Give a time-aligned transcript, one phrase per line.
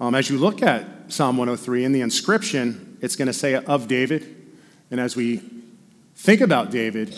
[0.00, 3.86] Um, as you look at Psalm 103 in the inscription, it's going to say of
[3.86, 4.26] David.
[4.90, 5.40] And as we
[6.16, 7.16] think about David,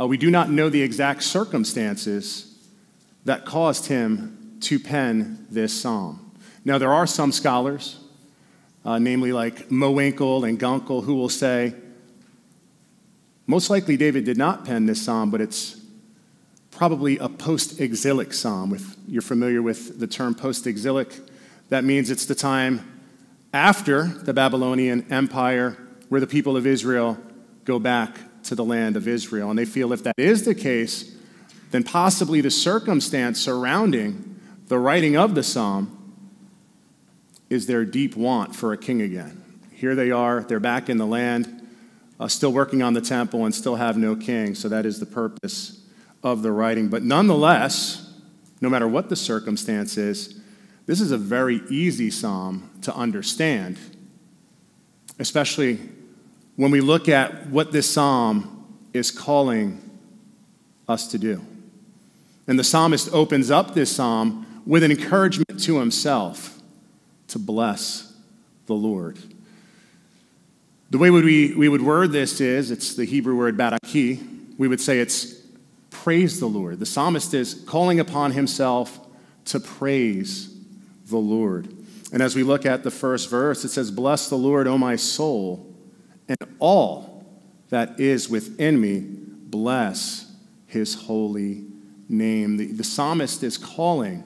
[0.00, 2.56] uh, we do not know the exact circumstances
[3.26, 6.32] that caused him to pen this psalm.
[6.64, 7.98] Now, there are some scholars,
[8.86, 11.74] uh, namely like Mowinckel and Gunkel, who will say,
[13.46, 15.78] most likely David did not pen this psalm, but it's
[16.70, 18.72] probably a post exilic psalm.
[18.72, 21.14] If you're familiar with the term post exilic,
[21.68, 23.00] that means it's the time
[23.52, 25.76] after the Babylonian Empire
[26.08, 27.18] where the people of Israel
[27.64, 29.50] go back to the land of Israel.
[29.50, 31.16] And they feel if that is the case,
[31.70, 35.90] then possibly the circumstance surrounding the writing of the psalm
[37.50, 39.42] is their deep want for a king again.
[39.72, 41.66] Here they are, they're back in the land,
[42.18, 44.54] uh, still working on the temple, and still have no king.
[44.54, 45.80] So that is the purpose
[46.22, 46.88] of the writing.
[46.88, 48.12] But nonetheless,
[48.60, 50.40] no matter what the circumstance is,
[50.86, 53.78] this is a very easy psalm to understand,
[55.18, 55.78] especially
[56.56, 59.80] when we look at what this psalm is calling
[60.86, 61.40] us to do.
[62.46, 66.60] And the psalmist opens up this psalm with an encouragement to himself
[67.28, 68.14] to bless
[68.66, 69.18] the Lord.
[70.90, 74.54] The way we, we would word this is it's the Hebrew word baraki.
[74.58, 75.34] We would say it's
[75.90, 76.78] praise the Lord.
[76.78, 79.00] The psalmist is calling upon himself
[79.46, 80.53] to praise
[81.06, 81.74] the Lord.
[82.12, 84.96] And as we look at the first verse, it says, Bless the Lord, O my
[84.96, 85.74] soul,
[86.28, 87.26] and all
[87.70, 90.32] that is within me, bless
[90.66, 91.64] his holy
[92.08, 92.56] name.
[92.56, 94.22] The, the psalmist is calling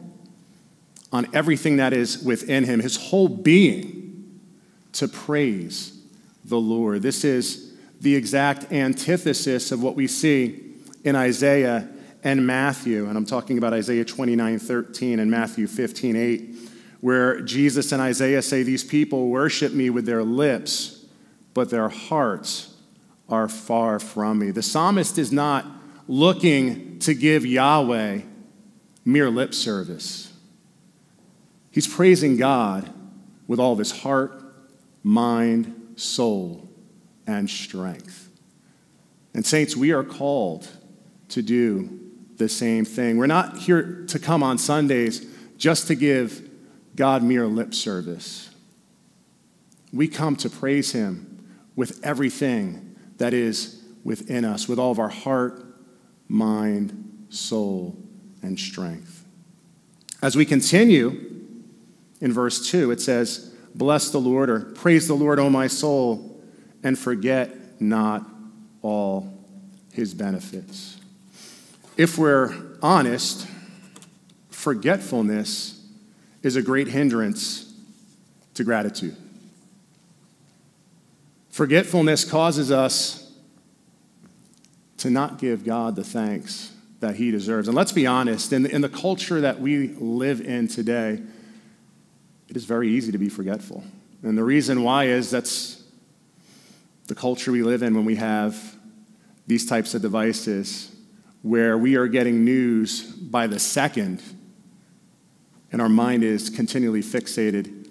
[1.12, 4.40] on everything that is within him, his whole being,
[4.92, 5.98] to praise
[6.44, 7.02] the Lord.
[7.02, 11.88] This is the exact antithesis of what we see in Isaiah
[12.22, 13.06] and Matthew.
[13.06, 16.54] And I'm talking about Isaiah 29 13 and Matthew 15 8,
[17.00, 21.06] where Jesus and Isaiah say, These people worship me with their lips,
[21.54, 22.74] but their hearts
[23.28, 24.50] are far from me.
[24.50, 25.66] The psalmist is not
[26.06, 28.20] looking to give Yahweh
[29.04, 30.32] mere lip service.
[31.70, 32.92] He's praising God
[33.46, 34.42] with all of his heart,
[35.02, 36.68] mind, soul,
[37.26, 38.30] and strength.
[39.34, 40.68] And, saints, we are called
[41.28, 42.00] to do
[42.36, 43.18] the same thing.
[43.18, 45.26] We're not here to come on Sundays
[45.56, 46.47] just to give
[46.98, 48.50] God mere lip service.
[49.92, 55.08] We come to praise Him with everything that is within us, with all of our
[55.08, 55.64] heart,
[56.26, 57.96] mind, soul,
[58.42, 59.24] and strength.
[60.22, 61.54] As we continue
[62.20, 66.42] in verse 2, it says, Bless the Lord, or praise the Lord, O my soul,
[66.82, 68.28] and forget not
[68.82, 69.38] all
[69.92, 70.98] his benefits.
[71.96, 73.46] If we're honest,
[74.50, 75.77] forgetfulness
[76.42, 77.72] is a great hindrance
[78.54, 79.16] to gratitude.
[81.50, 83.32] Forgetfulness causes us
[84.98, 87.68] to not give God the thanks that he deserves.
[87.68, 91.22] And let's be honest, in the, in the culture that we live in today,
[92.48, 93.84] it is very easy to be forgetful.
[94.22, 95.82] And the reason why is that's
[97.06, 98.76] the culture we live in when we have
[99.46, 100.94] these types of devices
[101.42, 104.20] where we are getting news by the second
[105.72, 107.86] and our mind is continually fixated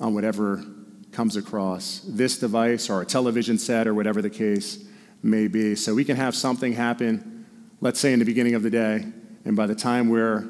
[0.00, 0.64] on whatever
[1.12, 4.84] comes across this device or a television set or whatever the case
[5.22, 5.74] may be.
[5.74, 7.46] So we can have something happen,
[7.80, 9.06] let's say in the beginning of the day,
[9.44, 10.44] and by the time we're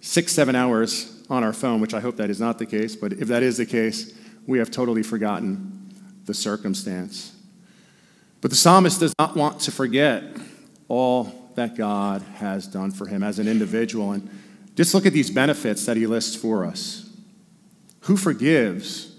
[0.00, 3.12] six, seven hours on our phone, which I hope that is not the case, but
[3.14, 5.90] if that is the case, we have totally forgotten
[6.26, 7.34] the circumstance.
[8.40, 10.22] But the psalmist does not want to forget
[10.88, 14.12] all that God has done for him as an individual.
[14.12, 14.28] And
[14.74, 17.08] just look at these benefits that he lists for us.
[18.00, 19.14] Who forgives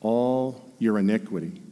[0.00, 1.62] all your iniquity?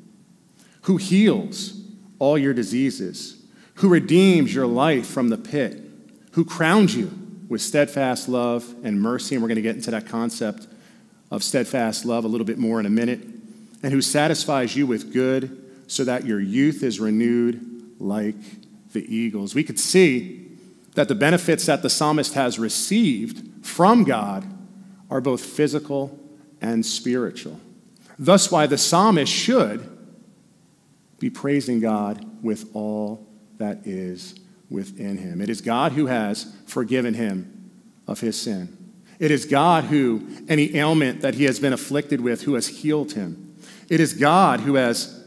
[0.83, 1.81] Who heals
[2.19, 3.43] all your diseases,
[3.75, 5.81] who redeems your life from the pit,
[6.33, 7.11] who crowns you
[7.49, 9.35] with steadfast love and mercy.
[9.35, 10.67] And we're going to get into that concept
[11.31, 13.21] of steadfast love a little bit more in a minute,
[13.83, 18.37] and who satisfies you with good so that your youth is renewed like
[18.93, 19.55] the eagles.
[19.55, 20.44] We could see
[20.95, 24.47] that the benefits that the psalmist has received from God
[25.11, 26.19] are both physical
[26.61, 27.61] and spiritual.
[28.19, 29.91] Thus, why the psalmist should
[31.19, 33.27] be praising God with all
[33.59, 34.35] that is
[34.71, 35.41] within him.
[35.41, 37.71] It is God who has forgiven him
[38.07, 38.77] of his sin.
[39.19, 43.13] It is God who, any ailment that he has been afflicted with, who has healed
[43.13, 43.57] him.
[43.89, 45.25] It is God who has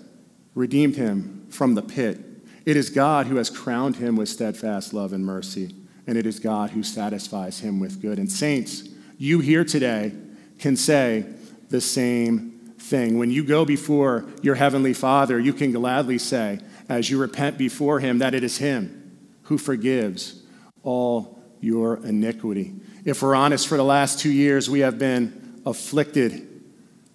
[0.56, 2.20] redeemed him from the pit.
[2.68, 5.74] It is God who has crowned him with steadfast love and mercy.
[6.06, 8.20] And it is God who satisfies him with good.
[8.20, 10.12] And, saints, you here today
[10.60, 11.26] can say,
[11.70, 13.18] the same thing.
[13.18, 16.60] When you go before your heavenly Father, you can gladly say,
[16.90, 20.44] as you repent before him, that it is him who forgives
[20.84, 22.76] all your iniquity.
[23.06, 26.64] If we're honest, for the last two years, we have been afflicted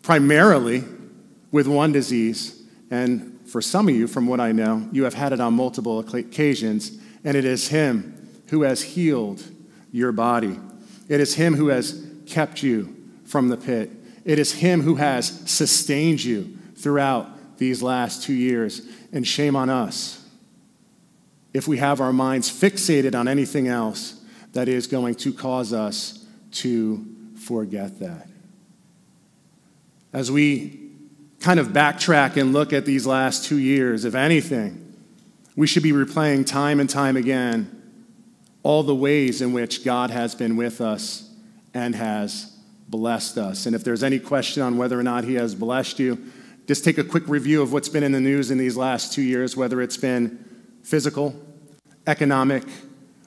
[0.01, 0.83] primarily
[1.51, 2.63] with one disease.
[2.91, 6.01] And for some of you, from what I know, you have had it on multiple
[6.01, 9.43] occasions, and it is him who has healed
[9.93, 10.59] your body.
[11.09, 13.91] It is him who has kept you from the pit.
[14.25, 18.83] It is Him who has sustained you throughout these last two years.
[19.13, 20.25] And shame on us
[21.53, 24.21] if we have our minds fixated on anything else
[24.53, 27.07] that is going to cause us to
[27.37, 28.27] forget that.
[30.13, 30.82] As we
[31.43, 34.95] kind of backtrack and look at these last two years, if anything,
[35.57, 37.79] we should be replaying time and time again
[38.63, 41.29] all the ways in which God has been with us
[41.75, 42.57] and has
[42.89, 43.67] blessed us.
[43.67, 46.31] And if there's any question on whether or not He has blessed you,
[46.69, 49.23] just take a quick review of what's been in the news in these last two
[49.23, 50.45] years, whether it's been
[50.85, 51.35] physical,
[52.07, 52.63] economic,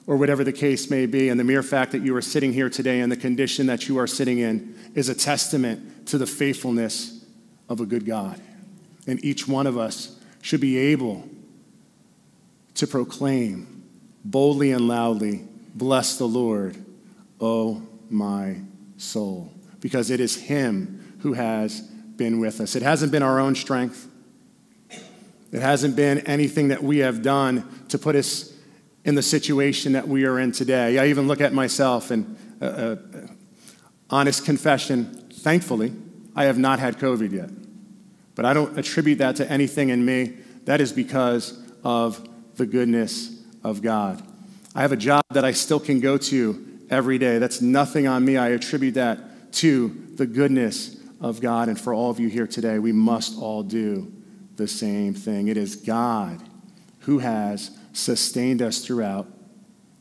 [0.07, 1.27] or whatever the case may be.
[1.27, 3.99] And the mere fact that you are sitting here today and the condition that you
[3.99, 7.14] are sitting in is a testament to the faithfulness
[7.69, 8.39] of a good God.
[9.07, 11.27] And each one of us should be able
[12.75, 13.83] to proclaim
[14.23, 16.77] boldly and loudly, Bless the Lord,
[17.39, 18.57] O my
[18.97, 19.51] soul
[19.85, 22.75] because it is Him who has been with us.
[22.75, 24.07] It hasn't been our own strength,
[25.51, 28.51] it hasn't been anything that we have done to put us
[29.03, 30.97] in the situation that we are in today.
[30.97, 32.95] I even look at myself and uh, uh,
[34.09, 35.93] honest confession, thankfully,
[36.35, 37.49] I have not had COVID yet.
[38.35, 40.37] But I don't attribute that to anything in me.
[40.65, 44.21] That is because of the goodness of God.
[44.73, 47.37] I have a job that I still can go to every day.
[47.37, 48.35] That's nothing on me.
[48.35, 51.69] I attribute that to the goodness of God.
[51.69, 54.11] And for all of you here today, we must all do
[54.57, 55.47] the same thing.
[55.47, 56.41] It is God
[56.99, 59.27] who has sustained us throughout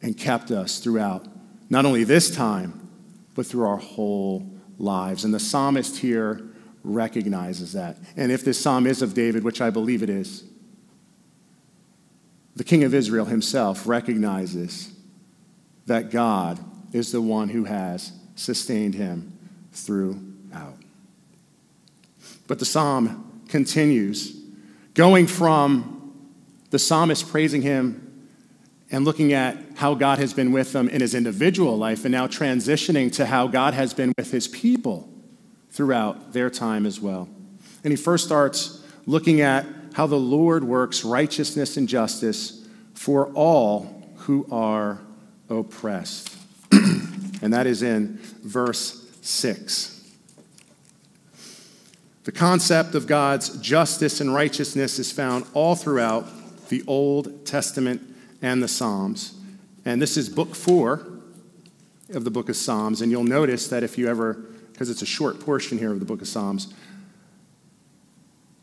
[0.03, 1.27] and kept us throughout,
[1.71, 2.89] not only this time,
[3.35, 5.25] but through our whole lives.
[5.25, 6.43] And the psalmist here
[6.83, 7.97] recognizes that.
[8.17, 10.45] And if this psalm is of David, which I believe it is,
[12.57, 14.93] the king of Israel himself recognizes
[15.87, 16.59] that God
[16.93, 19.37] is the one who has sustained him
[19.73, 20.79] throughout.
[22.47, 24.37] But the psalm continues,
[24.95, 26.13] going from
[26.71, 28.04] the psalmist praising him
[28.95, 32.29] and looking at how God has been with them in his individual life, and now
[32.29, 35.13] transitioning to how God has been with his people
[35.73, 37.29] throughout their time as well.
[37.83, 44.15] And he first starts looking at how the Lord works righteousness and justice for all
[44.19, 45.01] who are
[45.49, 46.33] oppressed.
[46.73, 49.91] and that is in verse 6.
[52.23, 56.29] The concept of God's justice and righteousness is found all throughout
[56.69, 58.13] the Old Testament
[58.45, 59.33] and the Psalms.
[59.87, 61.07] And this is book four
[62.13, 63.01] of the book of Psalms.
[63.01, 64.35] And you'll notice that if you ever,
[64.71, 66.73] because it's a short portion here of the book of Psalms,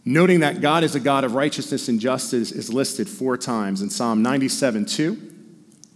[0.05, 3.89] noting that God is a God of righteousness and justice is listed four times in
[3.89, 5.33] Psalm 97 2,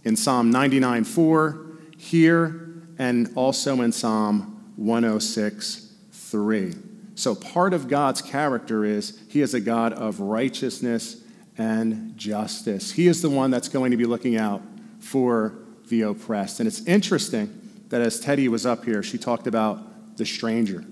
[0.02, 1.66] in Psalm 99 4,
[1.96, 6.74] here, and also in Psalm 106 3.
[7.14, 11.22] So, part of God's character is He is a God of righteousness
[11.58, 12.92] and justice.
[12.92, 14.62] He is the one that's going to be looking out
[15.00, 15.54] for
[15.88, 16.60] the oppressed.
[16.60, 20.84] And it's interesting that as Teddy was up here, she talked about the stranger.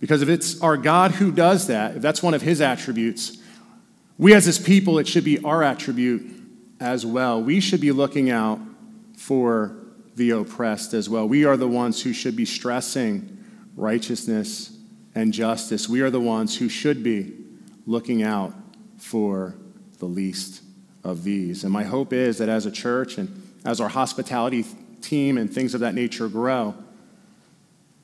[0.00, 3.38] Because if it's our God who does that, if that's one of His attributes,
[4.18, 6.30] we as His people, it should be our attribute
[6.80, 7.42] as well.
[7.42, 8.60] We should be looking out
[9.16, 9.76] for
[10.14, 11.26] the oppressed as well.
[11.26, 13.44] We are the ones who should be stressing
[13.74, 14.76] righteousness
[15.14, 15.88] and justice.
[15.88, 17.32] We are the ones who should be
[17.86, 18.54] looking out
[18.98, 19.54] for
[19.98, 20.62] the least
[21.04, 21.64] of these.
[21.64, 24.64] And my hope is that as a church and as our hospitality
[25.00, 26.74] team and things of that nature grow,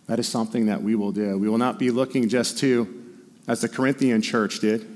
[0.06, 1.38] that is something that we will do.
[1.38, 3.02] We will not be looking just to,
[3.46, 4.86] as the Corinthian church did,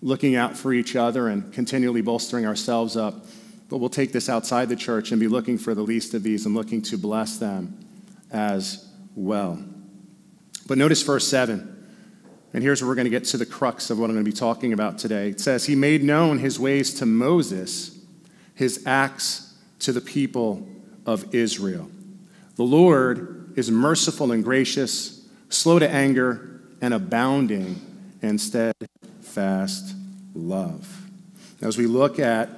[0.00, 3.24] looking out for each other and continually bolstering ourselves up
[3.68, 6.46] but we'll take this outside the church and be looking for the least of these
[6.46, 7.78] and looking to bless them
[8.30, 9.62] as well.
[10.66, 11.77] But notice verse 7.
[12.52, 14.30] And here's where we're going to get to the crux of what I'm going to
[14.30, 15.28] be talking about today.
[15.28, 17.98] It says, He made known his ways to Moses,
[18.54, 20.66] his acts to the people
[21.04, 21.90] of Israel.
[22.56, 27.80] The Lord is merciful and gracious, slow to anger, and abounding
[28.22, 29.94] in steadfast
[30.34, 31.06] love.
[31.60, 32.48] As we look at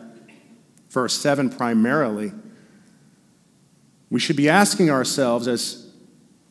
[0.91, 2.33] verse 7 primarily,
[4.11, 5.91] we should be asking ourselves, as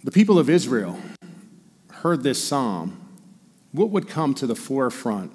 [0.03, 0.97] the people of Israel,
[1.91, 2.98] heard this psalm,
[3.71, 5.31] what would come to the forefront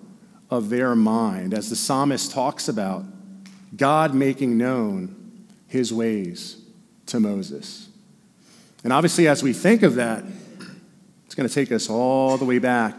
[0.50, 3.04] of their mind as the psalmist talks about
[3.76, 6.60] God making known his ways
[7.06, 7.88] to Moses?
[8.82, 10.24] And obviously, as we think of that,
[11.26, 12.98] it's going to take us all the way back,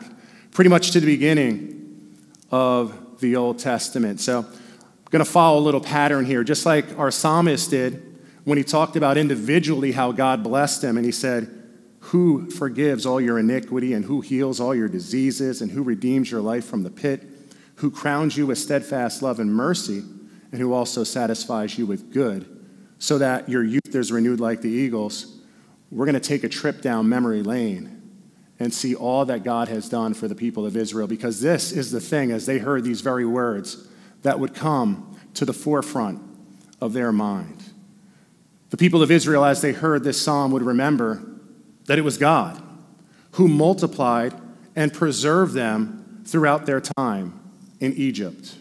[0.51, 2.18] pretty much to the beginning
[2.51, 4.20] of the Old Testament.
[4.20, 8.01] So I'm going to follow a little pattern here, just like our psalmist did
[8.44, 11.50] when he talked about individually how God blessed him, and he said,
[12.10, 16.42] Who forgives all your iniquity, and who heals all your diseases, and who redeems your
[16.42, 17.24] life from the pit,
[17.76, 20.04] who crowns you with steadfast love and mercy,
[20.52, 22.46] and who also satisfies you with good,
[23.00, 25.40] so that your youth is renewed like the eagles.
[25.92, 28.04] We're going to take a trip down memory lane
[28.60, 31.92] and see all that God has done for the people of Israel, because this is
[31.92, 33.88] the thing, as they heard these very words,
[34.22, 36.22] that would come to the forefront
[36.80, 37.64] of their mind.
[38.70, 41.32] The people of Israel, as they heard this psalm, would remember
[41.86, 42.62] that it was God
[43.32, 44.34] who multiplied
[44.75, 47.39] and preserved them throughout their time
[47.80, 48.56] in Egypt.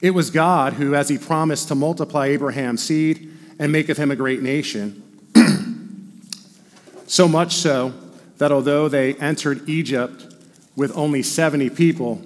[0.00, 4.10] It was God who, as he promised to multiply Abraham's seed and make of him
[4.10, 5.02] a great nation,
[7.06, 7.94] so much so
[8.38, 10.34] that although they entered Egypt
[10.76, 12.20] with only 70 people,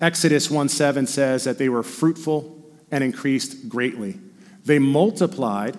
[0.00, 2.56] Exodus 1 7 says that they were fruitful
[2.90, 4.18] and increased greatly.
[4.64, 5.76] They multiplied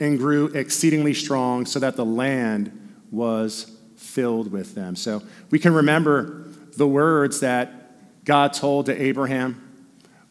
[0.00, 2.81] and grew exceedingly strong, so that the land
[3.12, 4.96] was filled with them.
[4.96, 9.68] So we can remember the words that God told to Abraham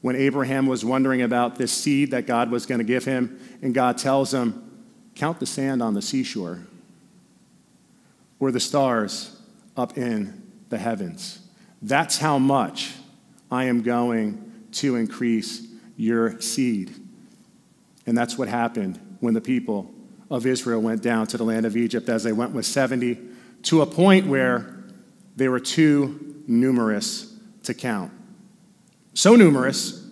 [0.01, 3.73] when Abraham was wondering about this seed that God was going to give him, and
[3.73, 4.67] God tells him,
[5.13, 6.61] Count the sand on the seashore
[8.39, 9.39] or the stars
[9.77, 11.39] up in the heavens.
[11.81, 12.93] That's how much
[13.51, 16.95] I am going to increase your seed.
[18.07, 19.90] And that's what happened when the people
[20.31, 23.19] of Israel went down to the land of Egypt as they went with 70
[23.63, 24.81] to a point where
[25.35, 28.11] they were too numerous to count.
[29.13, 30.07] So numerous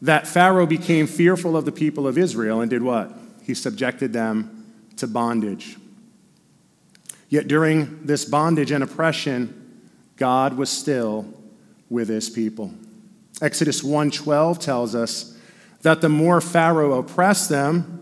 [0.00, 3.12] that Pharaoh became fearful of the people of Israel and did what?
[3.42, 5.76] He subjected them to bondage.
[7.28, 9.82] Yet during this bondage and oppression,
[10.16, 11.26] God was still
[11.90, 12.72] with his people.
[13.42, 15.36] Exodus 1:12 tells us
[15.82, 17.93] that the more Pharaoh oppressed them,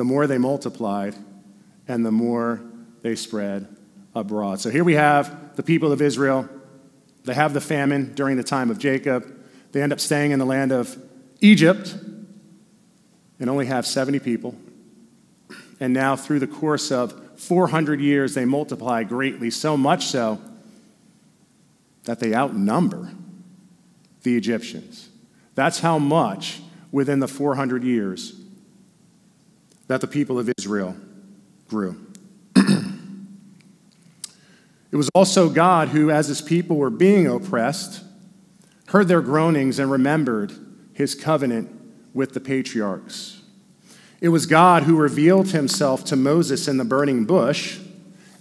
[0.00, 1.14] the more they multiplied
[1.86, 2.58] and the more
[3.02, 3.68] they spread
[4.14, 4.58] abroad.
[4.58, 6.48] So here we have the people of Israel.
[7.24, 9.30] They have the famine during the time of Jacob.
[9.72, 10.96] They end up staying in the land of
[11.42, 11.94] Egypt
[13.38, 14.54] and only have 70 people.
[15.80, 20.40] And now, through the course of 400 years, they multiply greatly, so much so
[22.04, 23.12] that they outnumber
[24.22, 25.10] the Egyptians.
[25.54, 28.39] That's how much within the 400 years
[29.90, 30.94] that the people of Israel
[31.66, 31.96] grew.
[32.54, 32.76] it
[34.92, 38.04] was also God who, as his people were being oppressed,
[38.86, 40.52] heard their groanings and remembered
[40.92, 41.68] his covenant
[42.14, 43.42] with the patriarchs.
[44.20, 47.80] It was God who revealed himself to Moses in the burning bush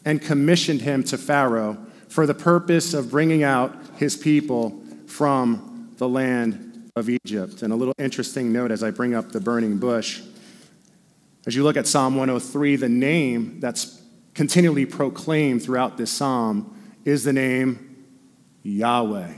[0.06, 6.08] and commissioned him to Pharaoh for the purpose of bringing out his people from the
[6.08, 7.64] land of Egypt.
[7.64, 10.22] And a little interesting note as I bring up the burning bush.
[11.46, 14.02] As you look at Psalm 103, the name that's
[14.34, 18.06] continually proclaimed throughout this psalm is the name
[18.64, 19.34] Yahweh.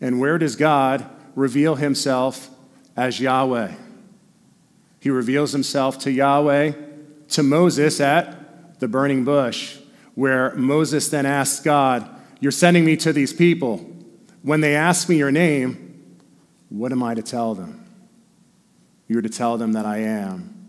[0.00, 2.50] And where does God reveal himself
[2.96, 3.72] as Yahweh?
[5.00, 6.72] He reveals himself to Yahweh,
[7.28, 9.78] to Moses at the burning bush,
[10.14, 12.08] where Moses then asks God,
[12.40, 13.78] You're sending me to these people.
[14.42, 16.18] When they ask me your name,
[16.68, 17.84] what am I to tell them?
[19.06, 20.61] You're to tell them that I am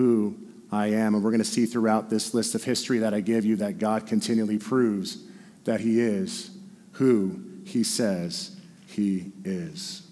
[0.00, 0.38] who
[0.72, 1.14] I am.
[1.14, 3.78] And we're going to see throughout this list of history that I give you that
[3.78, 5.18] God continually proves
[5.64, 6.50] that He is
[6.92, 10.08] who He says He is.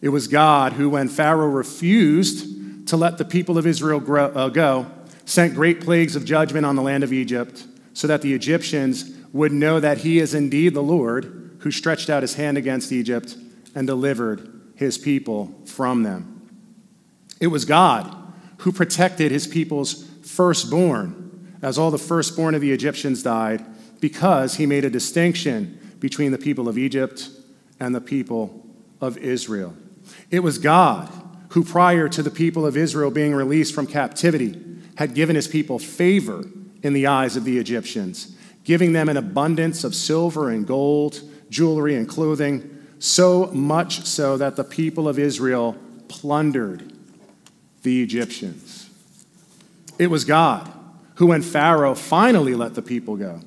[0.00, 4.48] It was God who, when Pharaoh refused to let the people of Israel grow, uh,
[4.48, 4.86] go,
[5.26, 9.52] sent great plagues of judgment on the land of Egypt so that the Egyptians would
[9.52, 13.36] know that He is indeed the Lord who stretched out His hand against Egypt
[13.74, 16.48] and delivered his people from them.
[17.40, 18.14] It was God
[18.58, 23.64] who protected his people's firstborn, as all the firstborn of the Egyptians died,
[24.00, 27.28] because he made a distinction between the people of Egypt
[27.80, 28.66] and the people
[29.00, 29.74] of Israel.
[30.30, 31.10] It was God
[31.50, 34.60] who, prior to the people of Israel being released from captivity,
[34.96, 36.44] had given his people favor
[36.82, 41.94] in the eyes of the Egyptians, giving them an abundance of silver and gold, jewelry
[41.94, 45.76] and clothing so much so that the people of Israel
[46.08, 46.92] plundered
[47.86, 48.90] the Egyptians.
[49.96, 50.68] It was God
[51.14, 53.40] who, when Pharaoh finally let the people go,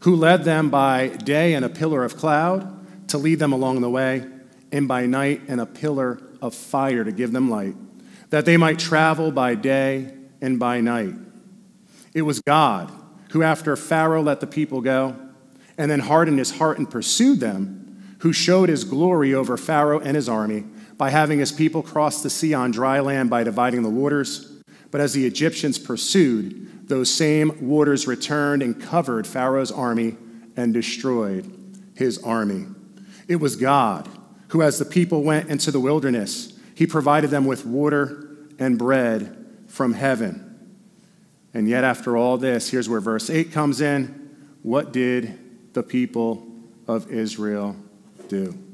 [0.00, 3.90] who led them by day in a pillar of cloud to lead them along the
[3.90, 4.26] way,
[4.72, 7.74] and by night in a pillar of fire to give them light,
[8.30, 11.14] that they might travel by day and by night.
[12.14, 12.90] It was God
[13.32, 15.14] who, after Pharaoh let the people go,
[15.76, 20.16] and then hardened his heart and pursued them, who showed his glory over Pharaoh and
[20.16, 20.64] his army
[21.00, 24.52] by having his people cross the sea on dry land by dividing the waters.
[24.90, 30.18] But as the Egyptians pursued, those same waters returned and covered Pharaoh's army
[30.58, 31.50] and destroyed
[31.94, 32.66] his army.
[33.28, 34.10] It was God
[34.48, 39.46] who, as the people went into the wilderness, he provided them with water and bread
[39.68, 40.68] from heaven.
[41.54, 44.36] And yet, after all this, here's where verse 8 comes in.
[44.62, 46.46] What did the people
[46.86, 47.74] of Israel
[48.28, 48.69] do?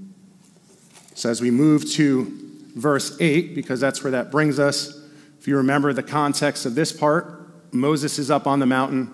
[1.16, 2.30] So, as we move to
[2.74, 5.02] verse 8, because that's where that brings us,
[5.40, 9.12] if you remember the context of this part, Moses is up on the mountain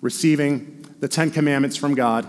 [0.00, 2.26] receiving the Ten Commandments from God.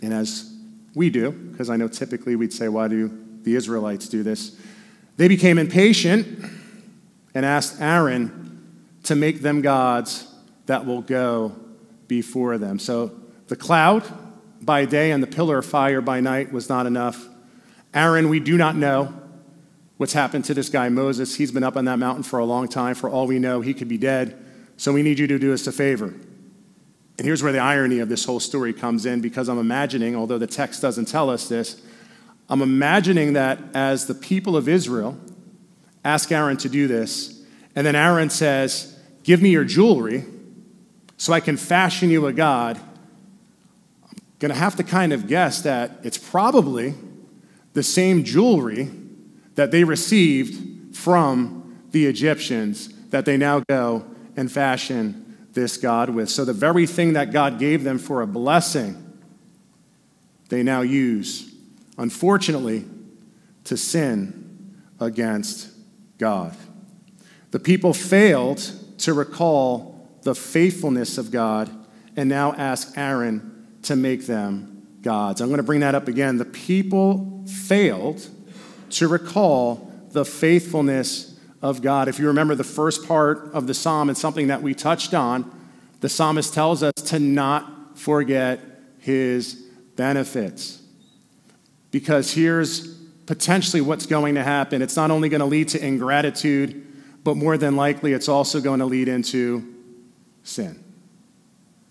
[0.00, 0.54] And as
[0.94, 3.10] we do, because I know typically we'd say, why do
[3.42, 4.56] the Israelites do this?
[5.16, 6.44] They became impatient
[7.34, 8.64] and asked Aaron
[9.04, 10.32] to make them gods
[10.66, 11.56] that will go
[12.06, 12.78] before them.
[12.78, 13.10] So
[13.48, 14.04] the cloud
[14.60, 17.28] by day and the pillar of fire by night was not enough.
[17.94, 19.14] Aaron, we do not know
[19.96, 21.36] what's happened to this guy, Moses.
[21.36, 22.94] He's been up on that mountain for a long time.
[22.94, 24.36] For all we know, he could be dead.
[24.76, 26.06] So we need you to do us a favor.
[26.06, 30.38] And here's where the irony of this whole story comes in because I'm imagining, although
[30.38, 31.80] the text doesn't tell us this,
[32.48, 35.16] I'm imagining that as the people of Israel
[36.04, 37.44] ask Aaron to do this,
[37.76, 40.24] and then Aaron says, Give me your jewelry
[41.16, 42.76] so I can fashion you a god.
[42.76, 46.94] I'm going to have to kind of guess that it's probably
[47.72, 48.90] the same jewelry
[49.54, 54.04] that they received from the Egyptians that they now go
[54.36, 56.30] and fashion this God with.
[56.30, 59.20] So the very thing that God gave them for a blessing,
[60.48, 61.54] they now use,
[61.98, 62.84] unfortunately,
[63.64, 65.70] to sin against
[66.18, 66.56] God.
[67.50, 68.58] The people failed
[68.98, 71.70] to recall the faithfulness of God
[72.16, 75.40] and now ask Aaron to make them gods.
[75.40, 76.38] I'm going to bring that up again.
[76.38, 78.28] The people failed
[78.90, 82.08] to recall the faithfulness of God.
[82.08, 85.50] If you remember the first part of the psalm, it's something that we touched on.
[86.00, 88.60] The psalmist tells us to not forget
[88.98, 89.54] his
[89.96, 90.82] benefits.
[91.90, 92.94] Because here's
[93.26, 96.86] potentially what's going to happen it's not only going to lead to ingratitude
[97.24, 99.74] but more than likely, it's also going to lead into
[100.42, 100.82] sin,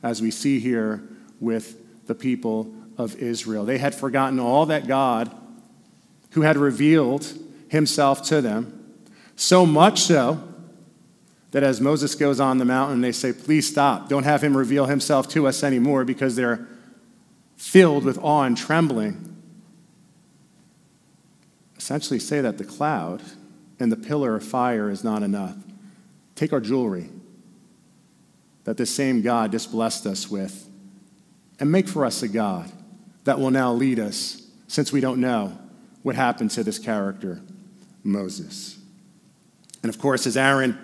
[0.04, 1.08] as we see here
[1.40, 3.64] with the people of Israel.
[3.64, 5.34] They had forgotten all that God,
[6.32, 8.96] who had revealed himself to them,
[9.36, 10.42] so much so
[11.52, 14.10] that as Moses goes on the mountain, they say, Please stop.
[14.10, 16.68] Don't have him reveal himself to us anymore because they're
[17.58, 19.28] filled with awe and trembling.
[21.78, 23.22] Essentially, say that the cloud
[23.80, 25.56] and the pillar of fire is not enough.
[26.36, 27.10] Take our jewelry
[28.64, 30.70] that the same God just blessed us with
[31.60, 32.72] and make for us a God
[33.24, 35.58] that will now lead us since we don't know
[36.04, 37.42] what happened to this character,
[38.04, 38.78] Moses.
[39.84, 40.78] And of course, as Aaron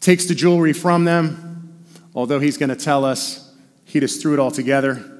[0.00, 4.38] takes the jewelry from them, although he's going to tell us he just threw it
[4.38, 5.18] all together,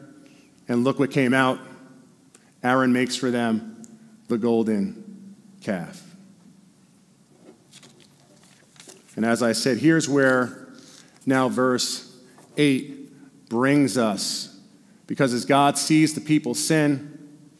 [0.68, 1.58] and look what came out.
[2.62, 3.82] Aaron makes for them
[4.28, 6.04] the golden calf.
[9.16, 10.68] And as I said, here's where
[11.24, 12.14] now verse
[12.56, 14.54] 8 brings us.
[15.06, 17.07] Because as God sees the people sin,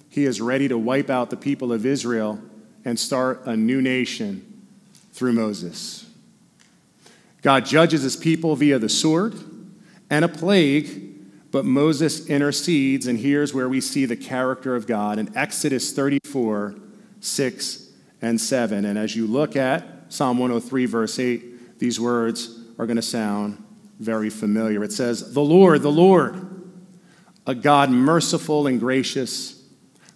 [0.09, 2.40] he is ready to wipe out the people of Israel
[2.85, 4.66] and start a new nation
[5.12, 6.09] through Moses.
[7.42, 9.35] God judges his people via the sword
[10.11, 15.18] and a plague, but Moses intercedes, and here's where we see the character of God
[15.18, 16.75] in Exodus 34
[17.21, 17.90] 6
[18.23, 18.85] and 7.
[18.85, 23.62] And as you look at Psalm 103, verse 8, these words are going to sound
[23.99, 24.85] very familiar.
[24.85, 26.44] It says, The Lord, the Lord,
[27.47, 29.58] a God merciful and gracious,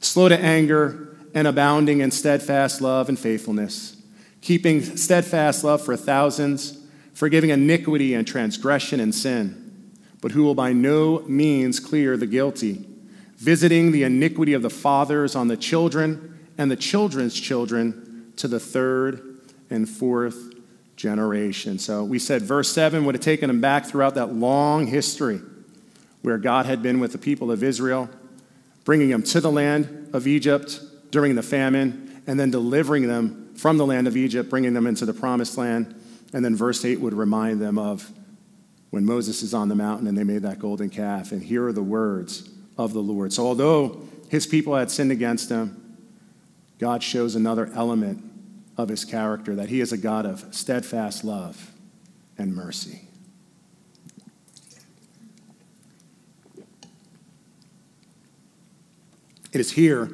[0.03, 3.97] slow to anger, and abounding in steadfast love and faithfulness,
[4.41, 6.79] keeping steadfast love for thousands,
[7.15, 12.87] forgiving iniquity and transgression and sin, but who will by no means clear the guilty,
[13.37, 18.61] visiting the iniquity of the fathers on the children and the children's children to the
[18.61, 20.53] third and fourth
[20.97, 21.79] generation.
[21.79, 25.41] So we said verse 7 would have taken them back throughout that long history
[26.21, 28.09] where God had been with the people of Israel,
[28.85, 33.77] bringing them to the land of Egypt during the famine, and then delivering them from
[33.77, 35.95] the land of Egypt, bringing them into the promised land.
[36.33, 38.11] And then verse 8 would remind them of
[38.91, 41.33] when Moses is on the mountain and they made that golden calf.
[41.33, 43.33] And here are the words of the Lord.
[43.33, 45.97] So, although his people had sinned against him,
[46.79, 48.25] God shows another element
[48.77, 51.71] of his character that he is a God of steadfast love
[52.39, 53.03] and mercy.
[59.53, 60.11] It is here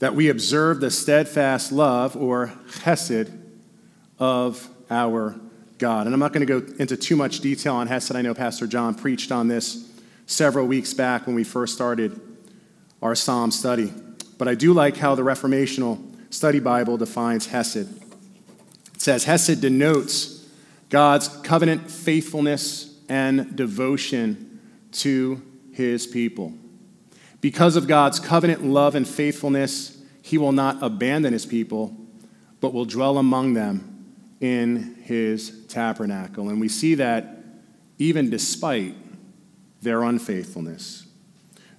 [0.00, 3.36] that we observe the steadfast love or chesed
[4.18, 5.34] of our
[5.78, 6.06] God.
[6.06, 8.14] And I'm not going to go into too much detail on Hesed.
[8.14, 9.90] I know Pastor John preached on this
[10.26, 12.20] several weeks back when we first started
[13.02, 13.92] our Psalm study.
[14.38, 15.98] But I do like how the Reformational
[16.30, 17.88] Study Bible defines Hesed.
[18.94, 20.46] It says Hesed denotes
[20.90, 24.60] God's covenant faithfulness and devotion
[24.92, 25.42] to
[25.72, 26.52] his people.
[27.40, 31.96] Because of God's covenant love and faithfulness, he will not abandon his people,
[32.60, 36.48] but will dwell among them in his tabernacle.
[36.48, 37.38] And we see that
[37.98, 38.94] even despite
[39.82, 41.06] their unfaithfulness.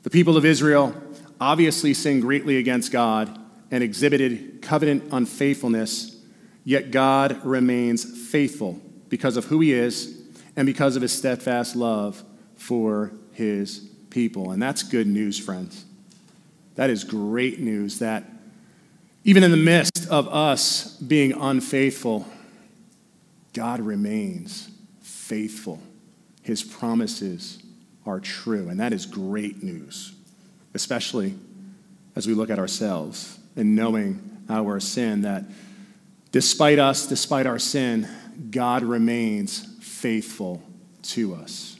[0.03, 0.95] The people of Israel
[1.39, 6.17] obviously sinned greatly against God and exhibited covenant unfaithfulness,
[6.63, 10.19] yet God remains faithful because of who he is
[10.55, 12.23] and because of his steadfast love
[12.55, 14.51] for his people.
[14.51, 15.85] And that's good news, friends.
[16.75, 18.25] That is great news that
[19.23, 22.25] even in the midst of us being unfaithful,
[23.53, 24.69] God remains
[25.01, 25.79] faithful.
[26.41, 27.61] His promises
[28.05, 28.69] are true.
[28.69, 30.13] And that is great news,
[30.73, 31.35] especially
[32.15, 35.45] as we look at ourselves and knowing our sin, that
[36.31, 38.07] despite us, despite our sin,
[38.49, 40.63] God remains faithful
[41.03, 41.70] to us.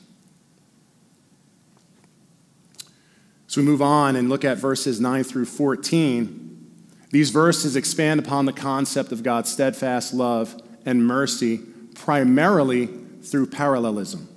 [3.51, 6.85] So we move on and look at verses 9 through 14.
[7.09, 11.57] These verses expand upon the concept of God's steadfast love and mercy
[11.93, 12.85] primarily
[13.21, 14.29] through parallelism.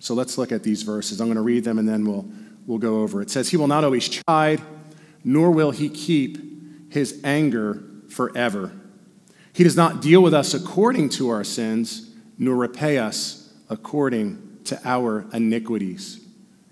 [0.00, 1.20] So let's look at these verses.
[1.20, 2.28] I'm going to read them and then we'll,
[2.66, 3.22] we'll go over.
[3.22, 4.60] It says, He will not always chide,
[5.22, 8.72] nor will He keep His anger forever.
[9.52, 14.80] He does not deal with us according to our sins, nor repay us according to
[14.84, 16.25] our iniquities.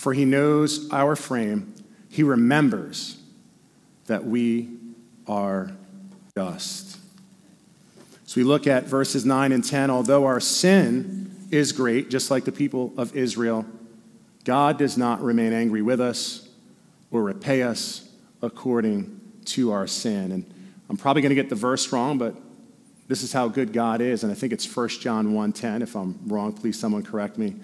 [0.00, 1.74] For he knows our frame,
[2.08, 3.18] he remembers
[4.06, 4.70] that we
[5.28, 5.72] are
[6.34, 6.96] dust.
[8.24, 9.90] So we look at verses 9 and 10.
[9.90, 13.66] Although our sin is great, just like the people of Israel,
[14.44, 16.48] God does not remain angry with us
[17.10, 18.08] or repay us
[18.40, 20.32] according to our sin.
[20.32, 20.50] And
[20.88, 22.34] I'm probably going to get the verse wrong, but
[23.06, 24.22] this is how good God is.
[24.22, 25.82] And I think it's 1 John 1:10.
[25.82, 27.56] If I'm wrong, please someone correct me.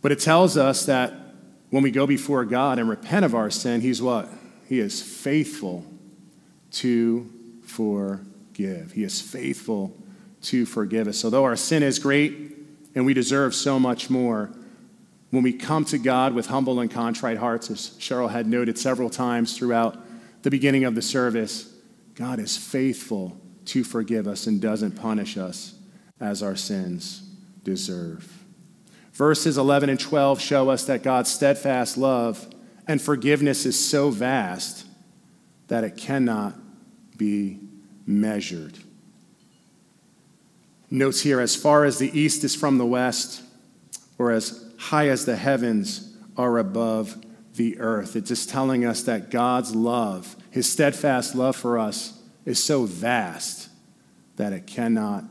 [0.00, 1.20] But it tells us that
[1.74, 4.28] when we go before God and repent of our sin, He's what?
[4.68, 5.84] He is faithful
[6.70, 7.28] to
[7.64, 8.92] forgive.
[8.92, 9.92] He is faithful
[10.42, 11.18] to forgive us.
[11.18, 12.56] So, though our sin is great
[12.94, 14.52] and we deserve so much more,
[15.30, 19.10] when we come to God with humble and contrite hearts, as Cheryl had noted several
[19.10, 19.96] times throughout
[20.42, 21.74] the beginning of the service,
[22.14, 25.74] God is faithful to forgive us and doesn't punish us
[26.20, 27.28] as our sins
[27.64, 28.43] deserve.
[29.14, 32.48] Verses 11 and 12 show us that God's steadfast love
[32.86, 34.86] and forgiveness is so vast
[35.68, 36.54] that it cannot
[37.16, 37.60] be
[38.06, 38.76] measured.
[40.90, 43.42] Notes here as far as the east is from the west,
[44.18, 47.16] or as high as the heavens are above
[47.54, 48.16] the earth.
[48.16, 53.70] It's just telling us that God's love, his steadfast love for us, is so vast
[54.36, 55.24] that it cannot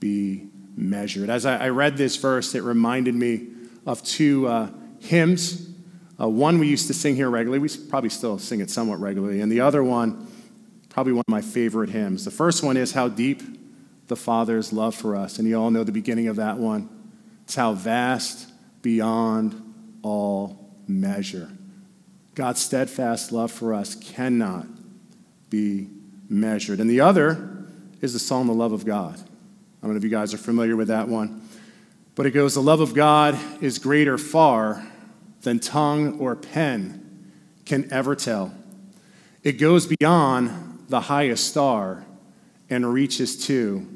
[0.00, 1.28] be measured.
[1.28, 3.48] As I, read this verse, it reminded me
[3.84, 5.68] of two uh, hymns.
[6.20, 7.58] Uh, one we used to sing here regularly.
[7.58, 9.40] We probably still sing it somewhat regularly.
[9.40, 10.28] And the other one,
[10.88, 12.24] probably one of my favorite hymns.
[12.24, 13.42] The first one is How Deep
[14.06, 15.38] the Father's Love for Us.
[15.38, 16.88] And you all know the beginning of that one.
[17.44, 18.50] It's how vast
[18.82, 21.50] beyond all measure.
[22.34, 24.66] God's steadfast love for us cannot
[25.50, 25.88] be
[26.28, 26.80] measured.
[26.80, 27.66] And the other
[28.00, 29.20] is the song, The Love of God.
[29.80, 31.48] I don't know if you guys are familiar with that one.
[32.14, 34.84] But it goes, The love of God is greater far
[35.42, 37.32] than tongue or pen
[37.64, 38.52] can ever tell.
[39.44, 42.04] It goes beyond the highest star
[42.68, 43.86] and reaches to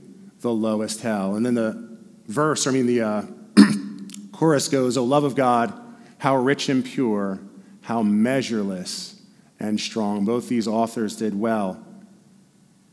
[0.41, 1.35] the lowest hell.
[1.35, 3.23] And then the verse, I mean, the uh,
[4.33, 5.73] chorus goes, O love of God,
[6.19, 7.41] how rich and pure,
[7.81, 9.21] how measureless
[9.59, 10.25] and strong.
[10.25, 11.85] Both these authors did well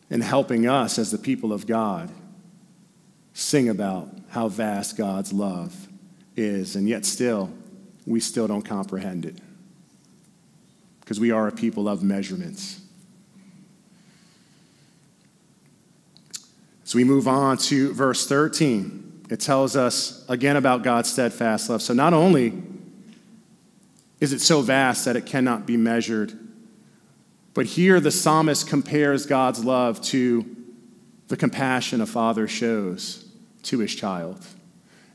[0.10, 2.12] in helping us as the people of God
[3.34, 5.88] sing about how vast God's love
[6.36, 7.52] is, and yet still,
[8.06, 9.38] we still don't comprehend it
[11.02, 12.82] because we are a people of measurements.
[16.84, 19.26] So we move on to verse 13.
[19.30, 21.82] It tells us again about God's steadfast love.
[21.82, 22.62] So not only
[24.20, 26.38] is it so vast that it cannot be measured,
[27.54, 30.58] but here the psalmist compares God's love to
[31.30, 33.26] the compassion a father shows
[33.64, 34.46] to his child.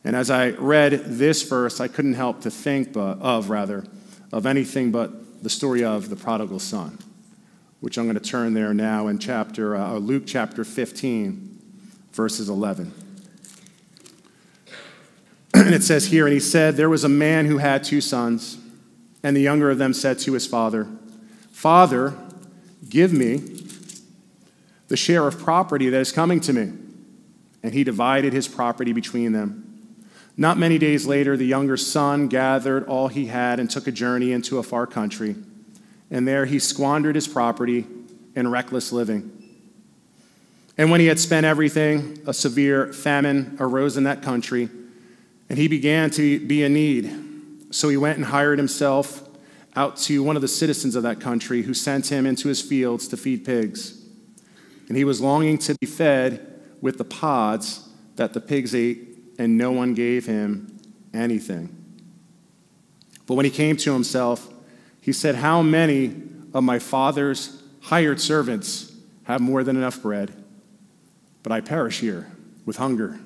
[0.04, 3.84] And as I read this verse, I couldn't help to think of, rather,
[4.32, 6.98] of anything but the story of the prodigal son,
[7.80, 11.58] which I'm going to turn there now in chapter, uh, Luke chapter 15,
[12.12, 12.92] verses 11.
[15.54, 18.58] and it says here, and he said, There was a man who had two sons,
[19.22, 20.86] and the younger of them said to his father,
[21.50, 22.14] Father,
[22.88, 23.53] give me
[24.88, 26.72] the share of property that is coming to me.
[27.62, 29.96] And he divided his property between them.
[30.36, 34.32] Not many days later, the younger son gathered all he had and took a journey
[34.32, 35.36] into a far country.
[36.10, 37.86] And there he squandered his property
[38.34, 39.30] in reckless living.
[40.76, 44.68] And when he had spent everything, a severe famine arose in that country,
[45.48, 47.12] and he began to be in need.
[47.70, 49.22] So he went and hired himself
[49.76, 53.08] out to one of the citizens of that country, who sent him into his fields
[53.08, 54.03] to feed pigs.
[54.88, 59.56] And he was longing to be fed with the pods that the pigs ate and
[59.56, 60.78] no one gave him
[61.12, 61.74] anything.
[63.26, 64.52] But when he came to himself,
[65.00, 66.14] he said, How many
[66.52, 68.92] of my father's hired servants
[69.24, 70.44] have more than enough bread?
[71.42, 72.30] But I perish here
[72.64, 73.18] with hunger.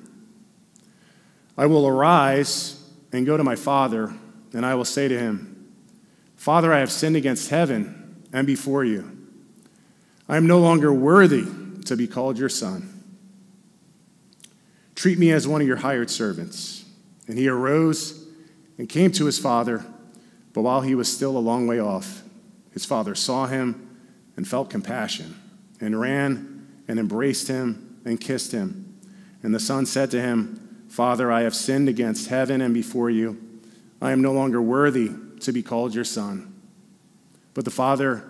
[1.57, 4.13] I will arise and go to my father,
[4.53, 5.73] and I will say to him,
[6.35, 9.18] Father, I have sinned against heaven and before you.
[10.29, 11.45] I am no longer worthy
[11.85, 13.03] to be called your son.
[14.93, 16.85] Treat me as one of your hired servants.
[17.27, 18.27] And he arose
[18.77, 19.85] and came to his father,
[20.53, 22.23] but while he was still a long way off,
[22.71, 23.97] his father saw him
[24.35, 25.35] and felt compassion,
[25.81, 28.99] and ran and embraced him and kissed him.
[29.43, 33.37] And the son said to him, Father, I have sinned against heaven and before you.
[34.01, 35.11] I am no longer worthy
[35.41, 36.53] to be called your son.
[37.53, 38.29] But the father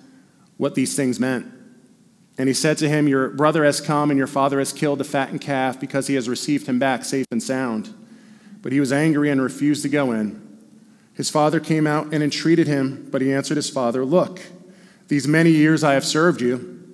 [0.61, 1.43] what these things meant.
[2.37, 5.03] And he said to him, Your brother has come, and your father has killed the
[5.03, 7.91] fattened calf because he has received him back safe and sound.
[8.61, 10.39] But he was angry and refused to go in.
[11.15, 14.39] His father came out and entreated him, but he answered his father, Look,
[15.07, 16.93] these many years I have served you,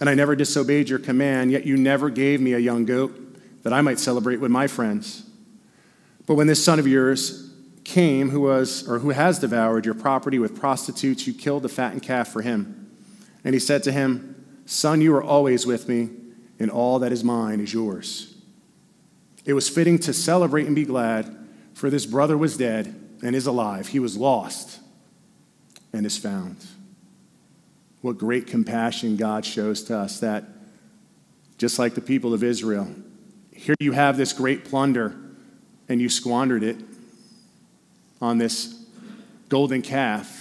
[0.00, 3.72] and I never disobeyed your command, yet you never gave me a young goat that
[3.72, 5.22] I might celebrate with my friends.
[6.26, 7.48] But when this son of yours
[7.84, 12.02] came, who was or who has devoured your property with prostitutes, you killed the fattened
[12.02, 12.83] calf for him.
[13.44, 16.08] And he said to him, Son, you are always with me,
[16.58, 18.34] and all that is mine is yours.
[19.44, 21.36] It was fitting to celebrate and be glad,
[21.74, 23.88] for this brother was dead and is alive.
[23.88, 24.80] He was lost
[25.92, 26.64] and is found.
[28.00, 30.44] What great compassion God shows to us that,
[31.58, 32.88] just like the people of Israel,
[33.52, 35.16] here you have this great plunder,
[35.88, 36.78] and you squandered it
[38.20, 38.82] on this
[39.48, 40.33] golden calf.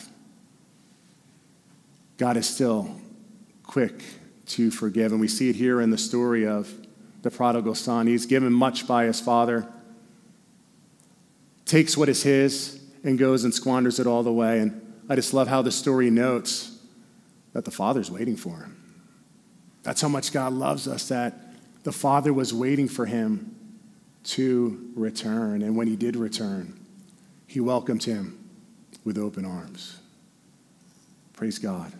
[2.17, 2.95] God is still
[3.63, 4.04] quick
[4.47, 5.12] to forgive.
[5.12, 6.71] And we see it here in the story of
[7.21, 8.08] the prodigal son.
[8.08, 9.67] He's given much by his father,
[11.65, 14.60] takes what is his, and goes and squanders it all the way.
[14.60, 16.78] And I just love how the story notes
[17.54, 18.80] that the father's waiting for him.
[19.84, 21.38] That's how much God loves us, that
[21.84, 23.56] the father was waiting for him
[24.23, 25.62] to return.
[25.62, 26.80] And when he did return,
[27.47, 28.49] he welcomed him
[29.04, 29.97] with open arms.
[31.34, 31.91] Praise God.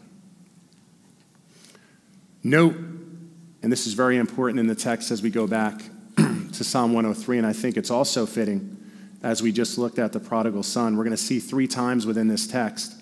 [2.44, 5.82] Note, and this is very important in the text as we go back
[6.18, 8.78] to Psalm 103, and I think it's also fitting
[9.24, 10.98] as we just looked at the prodigal son.
[10.98, 12.96] We're going to see three times within this text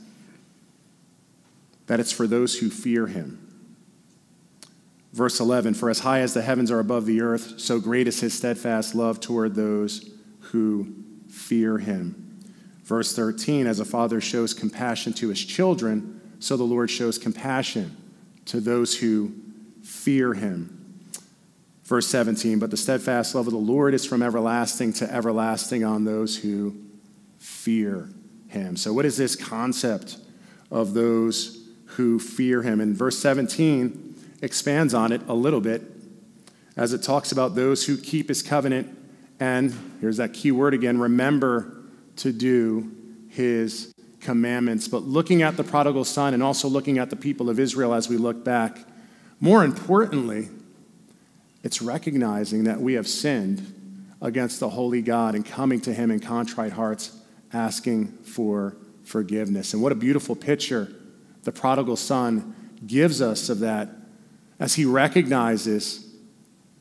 [1.87, 3.47] that it's for those who fear him.
[5.11, 8.19] Verse 11 For as high as the heavens are above the earth, so great is
[8.19, 10.07] his steadfast love toward those
[10.39, 10.93] who
[11.27, 12.39] fear him.
[12.83, 17.97] Verse 13 As a father shows compassion to his children, so the Lord shows compassion
[18.51, 19.31] to those who
[19.81, 20.99] fear him.
[21.85, 26.03] Verse 17 But the steadfast love of the Lord is from everlasting to everlasting on
[26.03, 26.75] those who
[27.39, 28.09] fear
[28.49, 28.75] him.
[28.75, 30.17] So, what is this concept
[30.69, 32.81] of those who fear him?
[32.81, 35.83] And verse 17 expands on it a little bit
[36.75, 38.97] as it talks about those who keep his covenant
[39.39, 41.83] and, here's that key word again, remember
[42.17, 42.91] to do
[43.29, 44.87] his commandments.
[44.87, 48.07] But looking at the prodigal son and also looking at the people of Israel as
[48.07, 48.79] we look back,
[49.39, 50.49] more importantly,
[51.63, 56.19] it's recognizing that we have sinned against the holy God and coming to him in
[56.19, 57.17] contrite hearts,
[57.51, 59.73] asking for forgiveness.
[59.73, 60.93] And what a beautiful picture
[61.43, 62.55] the prodigal son
[62.85, 63.89] gives us of that
[64.59, 66.07] as he recognizes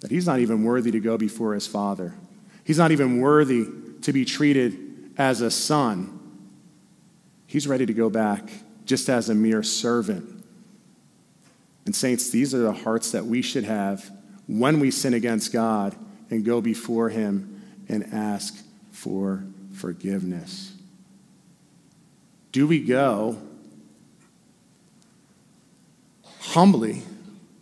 [0.01, 2.15] that he's not even worthy to go before his father.
[2.65, 3.67] He's not even worthy
[4.03, 6.20] to be treated as a son.
[7.51, 8.49] He's ready to go back
[8.85, 10.45] just as a mere servant.
[11.85, 14.09] And, saints, these are the hearts that we should have
[14.47, 15.97] when we sin against God
[16.31, 18.57] and go before Him and ask
[18.93, 20.75] for forgiveness.
[22.53, 23.37] Do we go
[26.39, 27.03] humbly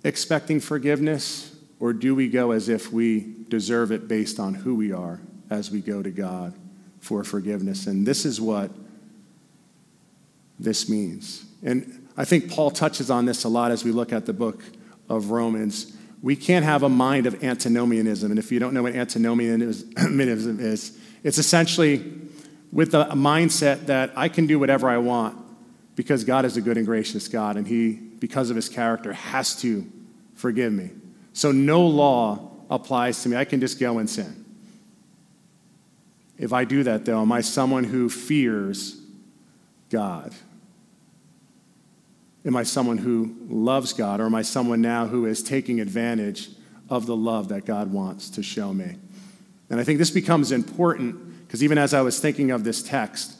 [0.04, 4.92] expecting forgiveness, or do we go as if we deserve it based on who we
[4.92, 6.52] are as we go to God
[7.00, 7.86] for forgiveness?
[7.86, 8.70] And this is what
[10.58, 11.44] this means.
[11.62, 14.62] And I think Paul touches on this a lot as we look at the book
[15.08, 15.96] of Romans.
[16.22, 18.30] We can't have a mind of antinomianism.
[18.30, 19.94] And if you don't know what antinomianism
[20.60, 22.12] is, it's essentially
[22.72, 25.36] with a mindset that I can do whatever I want
[25.96, 29.60] because God is a good and gracious God, and He, because of His character, has
[29.62, 29.84] to
[30.34, 30.90] forgive me.
[31.32, 33.36] So no law applies to me.
[33.36, 34.44] I can just go and sin.
[36.38, 39.00] If I do that, though, am I someone who fears
[39.90, 40.32] God?
[42.48, 46.48] Am I someone who loves God, or am I someone now who is taking advantage
[46.90, 48.96] of the love that God wants to show me?
[49.70, 53.36] And I think this becomes important because even as I was thinking of this text,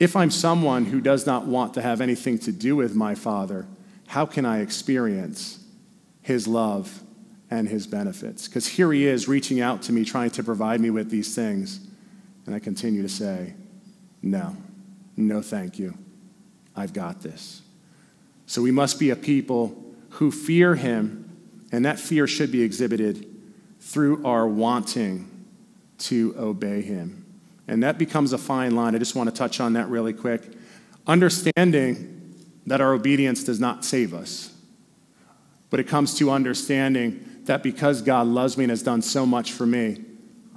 [0.00, 3.66] if I'm someone who does not want to have anything to do with my Father,
[4.08, 5.62] how can I experience
[6.22, 7.02] his love
[7.50, 8.48] and his benefits.
[8.48, 11.80] Because here he is reaching out to me, trying to provide me with these things.
[12.46, 13.54] And I continue to say,
[14.22, 14.56] no,
[15.16, 15.96] no, thank you.
[16.74, 17.61] I've got this.
[18.46, 19.76] So we must be a people
[20.10, 21.30] who fear him,
[21.70, 23.26] and that fear should be exhibited
[23.80, 25.28] through our wanting
[25.98, 27.24] to obey him.
[27.68, 28.94] And that becomes a fine line.
[28.94, 30.42] I just want to touch on that really quick.
[31.06, 32.34] Understanding
[32.66, 34.52] that our obedience does not save us
[35.72, 39.52] but it comes to understanding that because God loves me and has done so much
[39.52, 40.04] for me,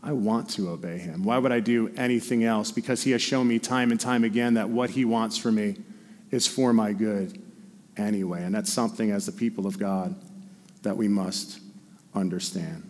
[0.03, 1.23] I want to obey him.
[1.23, 2.69] Why would I do anything else?
[2.69, 5.77] Because he has shown me time and time again that what he wants for me
[6.31, 7.41] is for my good
[7.97, 8.43] anyway.
[8.43, 10.15] And that's something as the people of God
[10.83, 11.59] that we must
[12.13, 12.83] understand.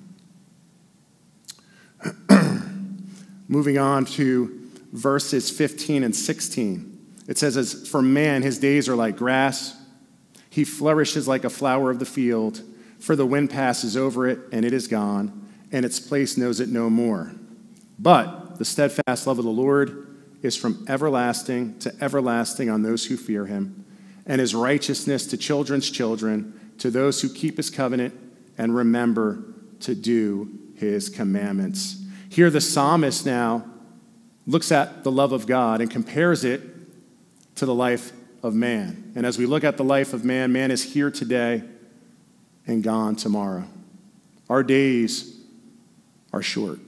[3.47, 6.91] Moving on to verses 15 and 16.
[7.27, 9.75] It says, As for man, his days are like grass
[10.55, 12.61] he flourishes like a flower of the field,
[12.97, 16.69] for the wind passes over it, and it is gone, and its place knows it
[16.69, 17.33] no more.
[17.99, 20.07] But the steadfast love of the Lord
[20.41, 23.84] is from everlasting to everlasting on those who fear him,
[24.25, 28.13] and his righteousness to children's children, to those who keep his covenant
[28.57, 29.43] and remember
[29.81, 32.03] to do his commandments.
[32.29, 33.65] Here, the psalmist now
[34.47, 36.61] looks at the love of God and compares it
[37.55, 38.11] to the life
[38.43, 39.13] of man.
[39.15, 41.63] And as we look at the life of man, man is here today
[42.67, 43.65] and gone tomorrow.
[44.49, 45.39] Our days
[46.33, 46.79] are short.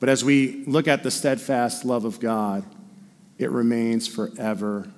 [0.00, 2.64] But as we look at the steadfast love of God,
[3.36, 4.88] it remains forever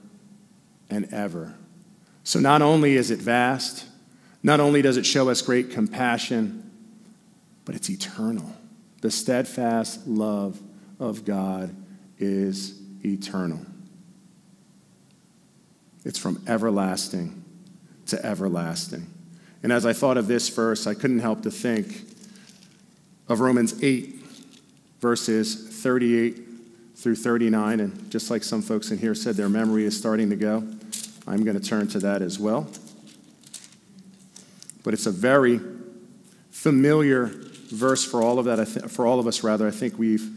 [0.91, 1.55] and ever.
[2.25, 3.87] So not only is it vast,
[4.43, 6.71] not only does it show us great compassion,
[7.65, 8.53] but it's eternal.
[9.01, 10.61] The steadfast love
[10.99, 11.75] of God
[12.19, 13.61] is eternal.
[16.05, 17.45] It's from everlasting
[18.07, 19.07] to everlasting.
[19.63, 22.07] And as I thought of this verse, I couldn't help to think
[23.29, 24.15] of Romans 8,
[25.01, 26.39] verses 38
[26.97, 27.81] through 39.
[27.81, 30.67] And just like some folks in here said, their memory is starting to go,
[31.27, 32.69] I'm going to turn to that as well.
[34.83, 35.61] But it's a very
[36.51, 38.91] familiar verse for all of that.
[38.91, 39.67] for all of us, rather.
[39.67, 40.29] I think we've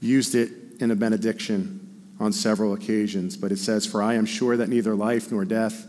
[0.00, 0.50] used it
[0.80, 1.76] in a benediction
[2.18, 5.86] on several occasions, but it says, For I am sure that neither life nor death,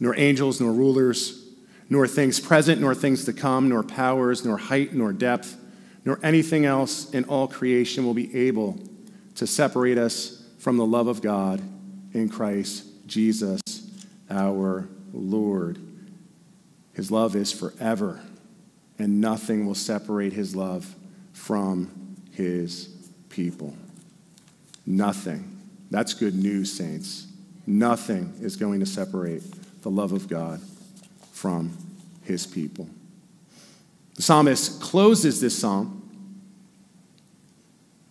[0.00, 1.42] nor angels nor rulers,
[1.88, 5.56] nor things present nor things to come, nor powers, nor height nor depth,
[6.04, 8.78] nor anything else in all creation will be able
[9.36, 11.62] to separate us from the love of God
[12.12, 13.60] in Christ Jesus
[14.30, 15.78] our Lord.
[16.92, 18.20] His love is forever,
[18.98, 20.94] and nothing will separate his love
[21.32, 22.88] from his
[23.28, 23.76] people.
[24.86, 25.60] Nothing.
[25.90, 27.26] That's good news, saints.
[27.66, 29.42] Nothing is going to separate
[29.82, 30.60] the love of God
[31.32, 31.76] from
[32.22, 32.88] his people.
[34.14, 36.00] The psalmist closes this psalm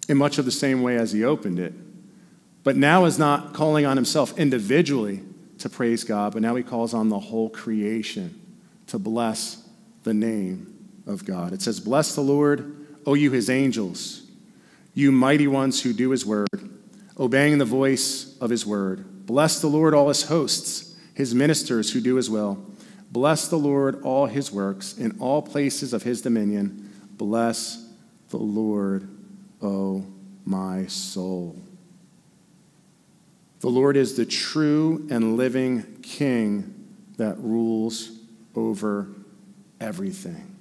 [0.10, 1.74] in much of the same way as he opened it,
[2.64, 5.22] but now is not calling on himself individually
[5.59, 8.39] to praise God, but now he calls on the whole creation
[8.88, 9.68] to bless
[10.03, 10.74] the name
[11.05, 11.53] of God.
[11.53, 14.24] It says, Bless the Lord, O you his angels,
[14.93, 16.47] you mighty ones who do his word,
[17.18, 19.26] obeying the voice of his word.
[19.26, 22.64] Bless the Lord, all his hosts, his ministers who do his will.
[23.11, 26.91] Bless the Lord, all his works, in all places of his dominion.
[27.11, 27.89] Bless
[28.30, 29.07] the Lord,
[29.61, 30.05] O
[30.45, 31.62] my soul.
[33.64, 36.86] The Lord is the true and living King
[37.16, 38.11] that rules
[38.55, 39.07] over
[39.80, 40.57] everything.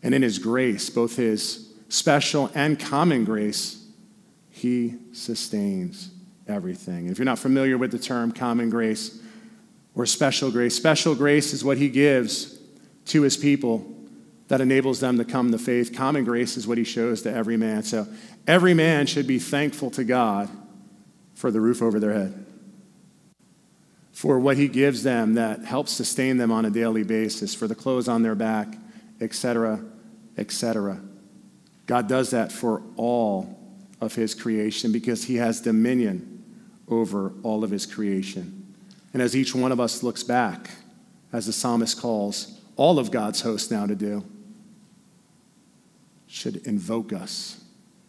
[0.00, 3.84] And in His grace, both His special and common grace,
[4.50, 6.10] He sustains
[6.46, 7.08] everything.
[7.08, 9.20] If you're not familiar with the term common grace
[9.96, 12.56] or special grace, special grace is what He gives
[13.06, 13.84] to His people
[14.46, 15.92] that enables them to come to faith.
[15.92, 17.82] Common grace is what He shows to every man.
[17.82, 18.06] So
[18.46, 20.48] every man should be thankful to God
[21.34, 22.46] for the roof over their head,
[24.12, 27.74] for what He gives them that helps sustain them on a daily basis, for the
[27.74, 28.68] clothes on their back,
[29.20, 29.80] etc.,
[30.36, 31.00] etc.
[31.86, 33.58] God does that for all
[34.00, 36.42] of His creation because He has dominion
[36.88, 38.74] over all of His creation.
[39.12, 40.70] And as each one of us looks back,
[41.32, 44.24] as the psalmist calls all of God's hosts now to do,
[46.26, 47.62] should invoke us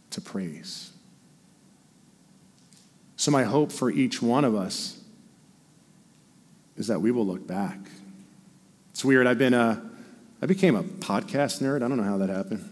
[0.09, 0.91] to praise.
[3.17, 4.99] So, my hope for each one of us
[6.77, 7.77] is that we will look back.
[8.91, 9.27] It's weird.
[9.27, 9.81] I've been a,
[10.41, 11.77] I became a podcast nerd.
[11.77, 12.69] I don't know how that happened.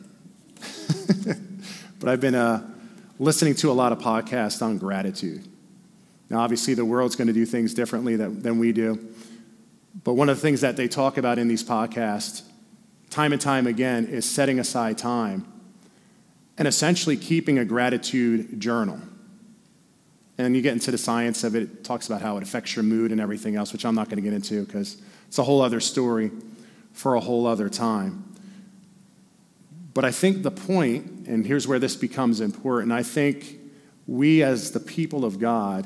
[2.00, 2.70] but I've been uh,
[3.20, 5.48] listening to a lot of podcasts on gratitude.
[6.30, 9.00] Now, obviously, the world's going to do things differently than, than we do.
[10.04, 12.42] But one of the things that they talk about in these podcasts,
[13.10, 15.46] time and time again, is setting aside time
[16.58, 19.00] and essentially keeping a gratitude journal.
[20.38, 22.84] And you get into the science of it, it talks about how it affects your
[22.84, 25.62] mood and everything else, which I'm not going to get into because it's a whole
[25.62, 26.32] other story
[26.92, 28.24] for a whole other time.
[29.94, 33.60] But I think the point, and here's where this becomes important, I think
[34.08, 35.86] we as the people of God,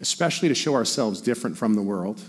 [0.00, 2.20] especially to show ourselves different from the world,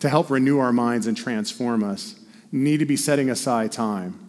[0.00, 2.16] to help renew our minds and transform us,
[2.50, 4.24] need to be setting aside time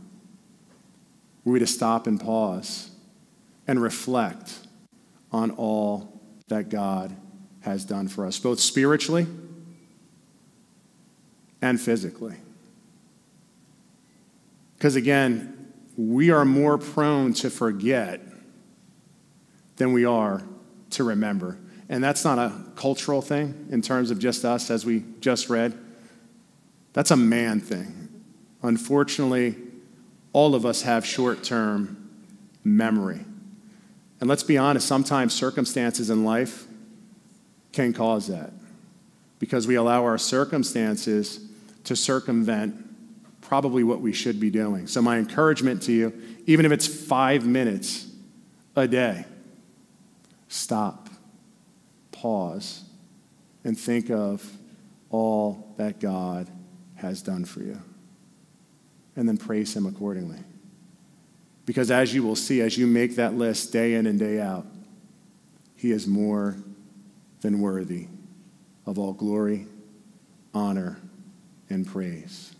[1.43, 2.89] we to stop and pause
[3.67, 4.59] and reflect
[5.35, 7.13] on all that God
[7.59, 9.27] has done for us, both spiritually
[11.61, 12.37] and physically.
[14.77, 18.21] Because again, we are more prone to forget
[19.75, 20.41] than we are
[20.91, 21.57] to remember.
[21.89, 25.77] And that's not a cultural thing in terms of just us, as we just read.
[26.93, 28.23] That's a man thing.
[28.63, 29.57] Unfortunately,
[30.31, 32.09] all of us have short term
[32.63, 33.25] memory.
[34.19, 36.65] And let's be honest, sometimes circumstances in life
[37.71, 38.51] can cause that
[39.39, 41.39] because we allow our circumstances
[41.83, 42.85] to circumvent
[43.41, 44.87] probably what we should be doing.
[44.87, 46.13] So, my encouragement to you,
[46.45, 48.07] even if it's five minutes
[48.75, 49.25] a day,
[50.47, 51.09] stop,
[52.11, 52.83] pause,
[53.63, 54.49] and think of
[55.09, 56.49] all that God
[56.95, 57.81] has done for you.
[59.15, 60.39] And then praise Him accordingly.
[61.65, 64.65] Because as you will see, as you make that list day in and day out,
[65.75, 66.57] He is more
[67.41, 68.07] than worthy
[68.85, 69.67] of all glory,
[70.53, 70.97] honor,
[71.69, 72.54] and praise.